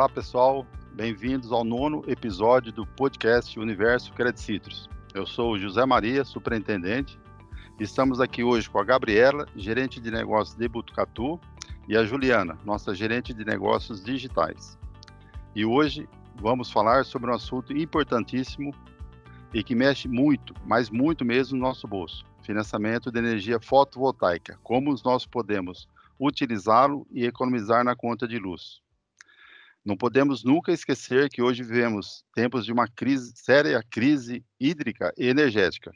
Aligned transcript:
Olá 0.00 0.08
pessoal, 0.08 0.66
bem-vindos 0.94 1.52
ao 1.52 1.62
nono 1.62 2.02
episódio 2.06 2.72
do 2.72 2.86
podcast 2.86 3.60
Universo 3.60 4.14
Credit 4.14 4.40
Citrus. 4.40 4.88
Eu 5.12 5.26
sou 5.26 5.52
o 5.52 5.58
José 5.58 5.84
Maria, 5.84 6.24
superintendente. 6.24 7.20
Estamos 7.78 8.18
aqui 8.18 8.42
hoje 8.42 8.70
com 8.70 8.78
a 8.78 8.82
Gabriela, 8.82 9.46
gerente 9.54 10.00
de 10.00 10.10
negócios 10.10 10.56
de 10.56 10.66
Butucatu, 10.66 11.38
e 11.86 11.98
a 11.98 12.02
Juliana, 12.06 12.58
nossa 12.64 12.94
gerente 12.94 13.34
de 13.34 13.44
negócios 13.44 14.02
digitais. 14.02 14.78
E 15.54 15.66
hoje 15.66 16.08
vamos 16.36 16.72
falar 16.72 17.04
sobre 17.04 17.30
um 17.30 17.34
assunto 17.34 17.76
importantíssimo 17.76 18.72
e 19.52 19.62
que 19.62 19.74
mexe 19.74 20.08
muito, 20.08 20.54
mas 20.64 20.88
muito 20.88 21.26
mesmo 21.26 21.58
no 21.58 21.66
nosso 21.66 21.86
bolso: 21.86 22.24
financiamento 22.40 23.12
de 23.12 23.18
energia 23.18 23.60
fotovoltaica. 23.60 24.58
Como 24.62 24.94
nós 25.04 25.26
podemos 25.26 25.86
utilizá-lo 26.18 27.06
e 27.10 27.26
economizar 27.26 27.84
na 27.84 27.94
conta 27.94 28.26
de 28.26 28.38
luz. 28.38 28.80
Não 29.82 29.96
podemos 29.96 30.44
nunca 30.44 30.72
esquecer 30.72 31.30
que 31.30 31.40
hoje 31.40 31.62
vivemos 31.62 32.22
tempos 32.34 32.66
de 32.66 32.72
uma 32.72 32.86
crise, 32.86 33.32
séria 33.34 33.82
crise 33.82 34.44
hídrica 34.58 35.12
e 35.16 35.26
energética. 35.26 35.90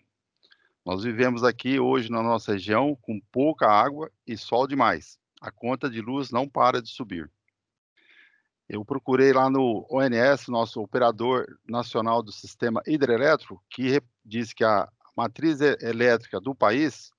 Nós 0.87 1.03
vivemos 1.03 1.45
aqui 1.45 1.79
hoje 1.79 2.11
na 2.11 2.23
nossa 2.23 2.53
região 2.53 2.97
com 3.03 3.21
pouca 3.31 3.67
água 3.67 4.11
e 4.27 4.39
sol 4.39 4.67
demais. 4.67 5.19
A 5.39 5.51
conta 5.51 5.91
de 5.91 6.01
luz 6.01 6.31
não 6.31 6.49
para 6.49 6.81
de 6.81 6.89
subir. 6.89 7.31
Eu 8.67 8.83
procurei 8.87 9.35
lá 9.35 9.51
no 9.51 9.87
ONS, 9.91 10.49
nosso 10.49 10.81
operador 10.81 11.47
nacional 11.69 12.23
do 12.23 12.33
sistema 12.33 12.83
hidrelétrico, 12.87 13.63
que 13.69 14.01
diz 14.25 14.55
que 14.55 14.65
a 14.65 14.89
matriz 15.15 15.61
elétrica 15.61 16.41
do 16.41 16.55
país, 16.55 17.11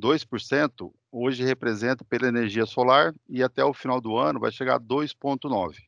2%, 0.00 0.92
hoje 1.12 1.44
representa 1.44 2.04
pela 2.04 2.26
energia 2.26 2.66
solar 2.66 3.14
e 3.28 3.40
até 3.40 3.64
o 3.64 3.72
final 3.72 4.00
do 4.00 4.16
ano 4.16 4.40
vai 4.40 4.50
chegar 4.50 4.74
a 4.74 4.80
2,9%. 4.80 5.87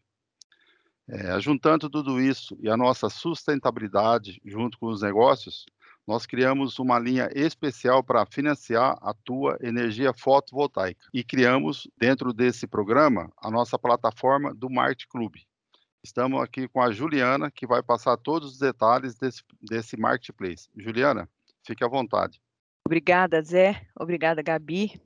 É, 1.12 1.40
juntando 1.40 1.90
tudo 1.90 2.20
isso 2.20 2.56
e 2.60 2.70
a 2.70 2.76
nossa 2.76 3.10
sustentabilidade 3.10 4.40
junto 4.44 4.78
com 4.78 4.86
os 4.86 5.02
negócios, 5.02 5.66
nós 6.06 6.24
criamos 6.24 6.78
uma 6.78 7.00
linha 7.00 7.28
especial 7.34 8.00
para 8.00 8.24
financiar 8.24 8.96
a 9.02 9.12
tua 9.12 9.58
energia 9.60 10.12
fotovoltaica. 10.12 11.00
E 11.12 11.24
criamos, 11.24 11.88
dentro 11.98 12.32
desse 12.32 12.64
programa, 12.64 13.28
a 13.42 13.50
nossa 13.50 13.76
plataforma 13.76 14.54
do 14.54 14.70
Market 14.70 15.08
Club. 15.08 15.34
Estamos 16.02 16.40
aqui 16.40 16.68
com 16.68 16.80
a 16.80 16.92
Juliana, 16.92 17.50
que 17.50 17.66
vai 17.66 17.82
passar 17.82 18.16
todos 18.16 18.52
os 18.52 18.58
detalhes 18.58 19.16
desse, 19.16 19.42
desse 19.60 19.96
marketplace. 19.96 20.68
Juliana, 20.76 21.28
fique 21.66 21.84
à 21.84 21.88
vontade. 21.88 22.40
Obrigada, 22.86 23.42
Zé. 23.42 23.84
Obrigada, 23.98 24.42
Gabi. 24.42 25.00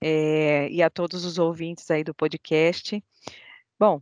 É, 0.00 0.70
e 0.70 0.80
a 0.82 0.88
todos 0.88 1.24
os 1.24 1.36
ouvintes 1.36 1.90
aí 1.90 2.04
do 2.04 2.14
podcast. 2.14 3.02
Bom, 3.78 4.00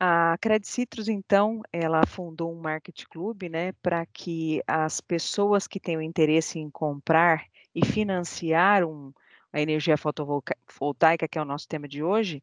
a 0.00 0.36
Credit 0.40 0.68
Citrus, 0.68 1.08
então, 1.08 1.60
ela 1.72 2.06
fundou 2.06 2.52
um 2.52 2.60
market 2.60 3.04
club, 3.06 3.44
né, 3.44 3.72
para 3.82 4.06
que 4.06 4.62
as 4.66 5.00
pessoas 5.00 5.66
que 5.66 5.80
tenham 5.80 6.00
interesse 6.00 6.58
em 6.58 6.70
comprar 6.70 7.44
e 7.74 7.84
financiar 7.84 8.84
um, 8.84 9.12
a 9.52 9.60
energia 9.60 9.96
fotovoltaica, 9.96 11.26
que 11.28 11.38
é 11.38 11.42
o 11.42 11.44
nosso 11.44 11.66
tema 11.66 11.88
de 11.88 12.02
hoje, 12.02 12.42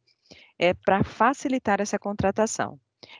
é 0.59 0.73
para 0.73 1.03
facilitar 1.03 1.79
essa 1.79 1.97
contratação. 1.99 2.79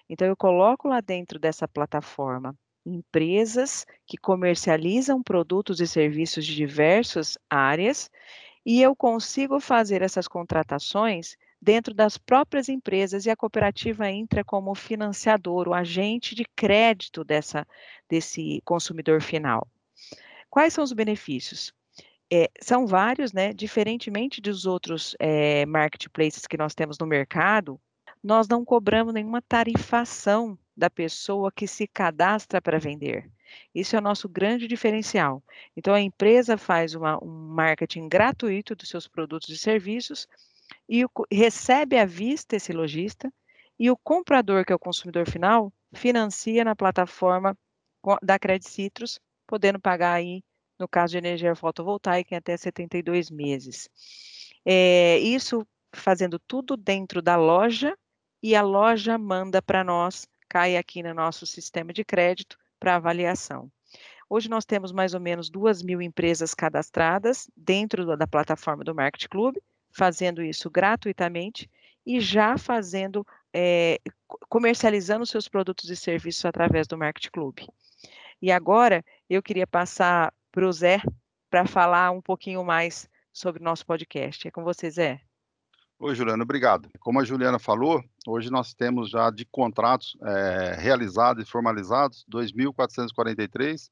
Então, 0.10 0.28
eu 0.28 0.36
coloco 0.36 0.88
lá 0.88 1.00
dentro 1.00 1.40
dessa 1.40 1.68
plataforma 1.68 2.56
empresas 2.86 3.86
que 4.06 4.18
comercializam 4.18 5.24
produtos 5.24 5.82
e 5.82 5.88
serviços 5.88 6.46
de 6.46 6.56
diversas 6.56 7.38
áreas 7.50 8.12
e 8.66 8.82
eu 8.82 8.96
consigo 8.96 9.60
fazer 9.60 10.02
essas 10.02 10.28
contratações 10.28 11.36
dentro 11.66 11.96
das 11.96 12.16
próprias 12.16 12.70
empresas 12.70 13.26
e 13.26 13.32
a 13.32 13.36
cooperativa 13.36 14.08
entra 14.08 14.44
como 14.44 14.76
financiador, 14.76 15.68
o 15.68 15.74
agente 15.74 16.36
de 16.36 16.46
crédito 16.56 17.24
dessa, 17.24 17.68
desse 18.08 18.62
consumidor 18.64 19.20
final. 19.20 19.68
Quais 20.48 20.74
são 20.74 20.84
os 20.84 20.94
benefícios? 20.94 21.74
É, 22.32 22.52
são 22.62 22.86
vários, 22.86 23.34
né? 23.34 23.52
Diferentemente 23.52 24.40
dos 24.40 24.68
outros 24.68 25.16
é, 25.20 25.66
marketplaces 25.66 26.46
que 26.46 26.56
nós 26.56 26.76
temos 26.76 27.00
no 27.00 27.08
mercado, 27.08 27.82
nós 28.24 28.48
não 28.48 28.64
cobramos 28.64 29.14
nenhuma 29.14 29.42
tarifação 29.42 30.58
da 30.78 30.90
pessoa 30.90 31.52
que 31.52 31.66
se 31.66 31.88
cadastra 31.88 32.62
para 32.62 32.78
vender. 32.78 33.28
Isso 33.74 33.96
é 33.96 34.00
o 34.00 34.04
nosso 34.04 34.30
grande 34.30 34.68
diferencial. 34.68 35.42
Então, 35.76 35.96
a 35.96 36.02
empresa 36.02 36.58
faz 36.58 36.94
uma, 36.94 37.18
um 37.24 37.50
marketing 37.56 38.08
gratuito 38.08 38.76
dos 38.76 38.90
seus 38.90 39.08
produtos 39.08 39.50
e 39.50 39.58
serviços 39.58 40.28
e 40.88 41.04
recebe 41.32 41.98
à 41.98 42.06
vista 42.06 42.56
esse 42.56 42.72
lojista 42.72 43.32
e 43.78 43.90
o 43.92 43.98
comprador, 43.98 44.66
que 44.66 44.72
é 44.72 44.76
o 44.76 44.80
consumidor 44.80 45.30
final, 45.30 45.72
financia 45.94 46.64
na 46.64 46.76
plataforma 46.76 47.58
da 48.22 48.38
Credit 48.40 48.70
Citrus, 48.70 49.20
podendo 49.48 49.80
pagar 49.80 50.14
aí, 50.14 50.44
no 50.80 50.88
caso 50.88 51.12
de 51.12 51.18
energia 51.18 51.56
fotovoltaica, 51.56 52.34
em 52.34 52.38
até 52.38 52.56
72 52.56 53.30
meses. 53.30 53.90
É, 54.66 55.18
isso 55.20 55.66
fazendo 55.94 56.38
tudo 56.40 56.76
dentro 56.76 57.22
da 57.22 57.36
loja 57.36 57.98
e 58.44 58.56
a 58.56 58.62
loja 58.62 59.18
manda 59.18 59.62
para 59.62 59.84
nós, 59.84 60.28
cai 60.48 60.78
aqui 60.78 61.02
no 61.02 61.14
nosso 61.14 61.46
sistema 61.46 61.92
de 61.92 62.04
crédito 62.04 62.58
para 62.80 62.96
avaliação. 62.96 63.72
Hoje 64.30 64.50
nós 64.50 64.66
temos 64.66 64.92
mais 64.92 65.14
ou 65.14 65.20
menos 65.20 65.50
duas 65.50 65.82
mil 65.82 66.02
empresas 66.02 66.54
cadastradas 66.54 67.50
dentro 67.56 68.18
da 68.18 68.28
plataforma 68.28 68.84
do 68.84 68.94
Market 68.94 69.28
Club, 69.30 69.56
fazendo 69.96 70.44
isso 70.44 70.70
gratuitamente 70.70 71.70
e 72.06 72.20
já 72.20 72.58
fazendo, 72.58 73.26
é, 73.54 73.98
comercializando 74.50 75.26
seus 75.26 75.48
produtos 75.48 75.90
e 75.90 75.96
serviços 75.96 76.44
através 76.44 76.86
do 76.86 76.98
Market 76.98 77.32
Club. 77.32 77.60
E 78.42 78.52
agora 78.52 79.04
eu 79.30 79.42
queria 79.42 79.66
passar 79.66 80.34
para 80.52 80.68
o 80.68 80.72
Zé 80.72 81.02
para 81.50 81.66
falar 81.66 82.12
um 82.12 82.22
pouquinho 82.22 82.64
mais 82.64 83.10
sobre 83.32 83.62
o 83.62 83.64
nosso 83.66 83.86
podcast. 83.86 84.46
É 84.46 84.52
com 84.52 84.66
você, 84.66 84.90
Zé. 84.90 85.22
Oi, 85.98 86.14
Juliana, 86.14 86.44
obrigado. 86.44 86.90
Como 87.00 87.22
a 87.22 87.24
Juliana 87.24 87.58
falou, 87.58 88.04
hoje 88.28 88.52
nós 88.52 88.74
temos 88.74 89.10
já 89.10 89.30
de 89.30 89.46
contratos 89.46 90.18
é, 90.22 90.76
realizados 90.78 91.48
e 91.48 91.50
formalizados 91.50 92.26
2.443, 92.30 93.90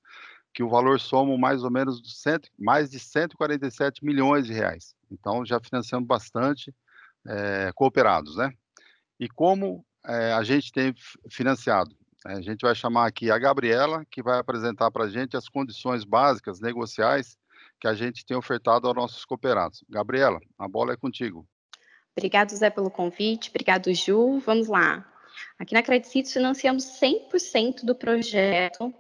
que 0.53 0.62
o 0.62 0.69
valor 0.69 1.00
soma 1.00 1.38
mais 1.38 1.63
ou 1.63 1.72
menos 1.72 2.02
cento, 2.22 2.50
mais 2.59 2.92
de 2.92 3.00
147 3.00 4.03
milhões 4.03 4.46
de 4.46 4.52
reais. 4.52 4.94
Então, 5.13 5.46
já 5.46 5.59
financiamos 5.59 6.07
bastante 6.07 6.74
é, 7.28 7.72
cooperados, 7.75 8.35
né? 8.35 8.51
E 9.19 9.29
como 9.29 9.85
é, 10.06 10.34
a 10.34 10.44
gente 10.44 10.72
tem 10.72 10.94
financiado? 11.29 11.96
A 12.25 12.41
gente 12.41 12.62
vai 12.62 12.74
chamar 12.74 13.06
aqui 13.06 13.29
a 13.29 13.38
Gabriela, 13.38 14.06
que 14.09 14.24
vai 14.24 14.40
apresentar 14.40 14.90
para 14.91 15.06
a 15.06 15.09
gente 15.09 15.35
as 15.35 15.50
condições 15.50 16.03
básicas 16.03 16.59
negociais 16.59 17.38
que 17.79 17.88
a 17.88 17.94
gente 17.94 18.25
tem 18.25 18.38
ofertado 18.38 18.88
aos 18.88 18.96
nossos 18.96 19.25
cooperados. 19.25 19.84
Gabriela, 19.90 20.40
a 20.57 20.68
bola 20.69 20.94
é 20.94 20.97
contigo. 20.97 21.45
Obrigado, 22.16 22.51
Zé, 22.51 22.69
pelo 22.69 22.90
convite. 22.90 23.50
Obrigado, 23.50 23.94
Ju. 23.94 24.40
Vamos 24.40 24.68
lá. 24.68 25.06
Aqui 25.59 25.74
na 25.74 25.81
Credit 25.81 26.31
financiamos 26.31 26.85
100% 27.01 27.84
do 27.84 27.95
projeto, 27.95 28.94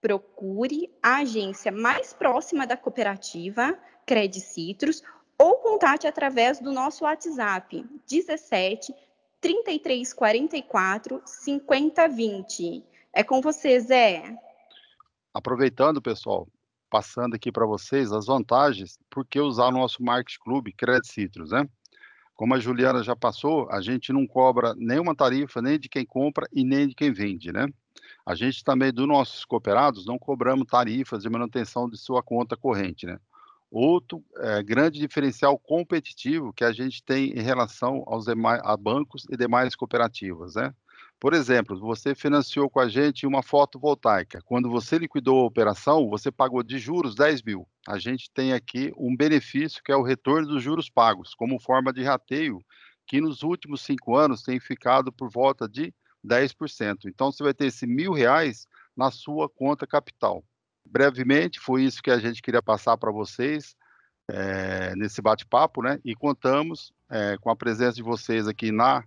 Procure 0.00 0.92
a 1.02 1.18
agência 1.18 1.72
mais 1.72 2.12
próxima 2.12 2.66
da 2.66 2.76
cooperativa 2.76 3.76
Credit 4.08 4.40
Citrus 4.40 5.02
ou 5.36 5.56
contate 5.56 6.06
através 6.06 6.58
do 6.58 6.72
nosso 6.72 7.04
WhatsApp 7.04 7.84
17 8.08 8.94
3344 9.38 11.20
5020. 11.26 12.82
É 13.12 13.22
com 13.22 13.42
você, 13.42 13.78
Zé. 13.78 14.34
Aproveitando, 15.34 16.00
pessoal, 16.00 16.48
passando 16.90 17.34
aqui 17.34 17.52
para 17.52 17.66
vocês 17.66 18.10
as 18.10 18.26
vantagens, 18.26 18.98
por 19.10 19.26
que 19.26 19.38
usar 19.38 19.66
o 19.66 19.72
nosso 19.72 20.02
Market 20.02 20.38
Club 20.38 20.68
Credit 20.74 21.06
Citrus, 21.06 21.50
né? 21.50 21.68
Como 22.34 22.54
a 22.54 22.58
Juliana 22.58 23.02
já 23.02 23.14
passou, 23.14 23.70
a 23.70 23.82
gente 23.82 24.12
não 24.12 24.26
cobra 24.26 24.74
nenhuma 24.74 25.14
tarifa 25.14 25.60
nem 25.60 25.78
de 25.78 25.88
quem 25.88 26.06
compra 26.06 26.48
e 26.52 26.64
nem 26.64 26.88
de 26.88 26.94
quem 26.94 27.12
vende, 27.12 27.52
né? 27.52 27.66
A 28.24 28.34
gente 28.34 28.64
também, 28.64 28.92
dos 28.92 29.06
nossos 29.06 29.44
cooperados, 29.44 30.06
não 30.06 30.18
cobramos 30.18 30.66
tarifas 30.66 31.22
de 31.22 31.28
manutenção 31.28 31.88
de 31.90 31.98
sua 31.98 32.22
conta 32.22 32.56
corrente, 32.56 33.04
né? 33.06 33.18
Outro 33.70 34.24
é, 34.36 34.62
grande 34.62 34.98
diferencial 34.98 35.58
competitivo 35.58 36.52
que 36.52 36.64
a 36.64 36.72
gente 36.72 37.02
tem 37.02 37.30
em 37.30 37.42
relação 37.42 38.02
aos 38.06 38.24
demais, 38.24 38.60
a 38.64 38.76
bancos 38.76 39.26
e 39.30 39.36
demais 39.36 39.76
cooperativas, 39.76 40.54
né? 40.54 40.74
Por 41.20 41.34
exemplo, 41.34 41.78
você 41.78 42.14
financiou 42.14 42.70
com 42.70 42.78
a 42.78 42.88
gente 42.88 43.26
uma 43.26 43.42
fotovoltaica. 43.42 44.40
Quando 44.44 44.70
você 44.70 44.98
liquidou 44.98 45.40
a 45.40 45.46
operação, 45.46 46.08
você 46.08 46.30
pagou 46.30 46.62
de 46.62 46.78
juros 46.78 47.16
10 47.16 47.42
mil. 47.42 47.66
A 47.88 47.98
gente 47.98 48.30
tem 48.30 48.52
aqui 48.52 48.92
um 48.96 49.16
benefício 49.16 49.82
que 49.82 49.90
é 49.90 49.96
o 49.96 50.02
retorno 50.02 50.46
dos 50.46 50.62
juros 50.62 50.88
pagos, 50.88 51.34
como 51.34 51.60
forma 51.60 51.92
de 51.92 52.04
rateio, 52.04 52.60
que 53.04 53.20
nos 53.20 53.42
últimos 53.42 53.82
cinco 53.82 54.16
anos 54.16 54.42
tem 54.42 54.60
ficado 54.60 55.12
por 55.12 55.28
volta 55.28 55.68
de 55.68 55.92
10%. 56.24 57.06
Então, 57.06 57.32
você 57.32 57.42
vai 57.42 57.52
ter 57.52 57.66
esse 57.66 57.86
mil 57.86 58.12
reais 58.12 58.66
na 58.96 59.10
sua 59.10 59.48
conta 59.48 59.88
capital. 59.88 60.44
Brevemente, 60.90 61.60
foi 61.60 61.84
isso 61.84 62.02
que 62.02 62.10
a 62.10 62.18
gente 62.18 62.40
queria 62.42 62.62
passar 62.62 62.96
para 62.96 63.12
vocês 63.12 63.76
é, 64.30 64.94
nesse 64.96 65.20
bate-papo, 65.22 65.82
né? 65.82 65.98
E 66.04 66.14
contamos 66.14 66.92
é, 67.10 67.36
com 67.40 67.50
a 67.50 67.56
presença 67.56 67.96
de 67.96 68.02
vocês 68.02 68.46
aqui 68.46 68.70
na 68.70 69.04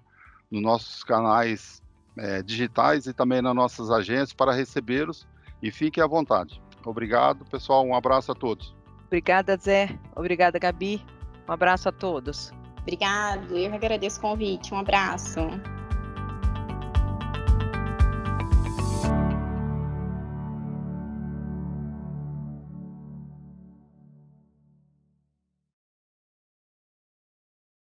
nos 0.50 0.62
nossos 0.62 1.04
canais 1.04 1.82
é, 2.18 2.42
digitais 2.44 3.06
e 3.06 3.14
também 3.14 3.42
nas 3.42 3.56
nossas 3.56 3.90
agências 3.90 4.34
para 4.34 4.52
recebê-los 4.52 5.26
e 5.64 5.72
fiquem 5.72 6.04
à 6.04 6.08
vontade. 6.08 6.62
Obrigado, 6.86 7.46
pessoal. 7.46 7.86
Um 7.86 7.96
abraço 7.96 8.32
a 8.32 8.36
todos. 8.36 8.76
Obrigada, 9.08 9.56
Zé. 9.56 9.98
Obrigada, 10.16 10.60
Gabi. 10.60 11.02
Um 11.48 11.54
abraço 11.54 11.88
a 11.88 11.92
todos. 11.92 12.52
Obrigado. 12.82 13.58
Eu 13.58 13.74
agradeço 13.74 14.18
o 14.20 14.22
convite. 14.22 14.74
Um 14.74 14.78
abraço. 14.78 15.40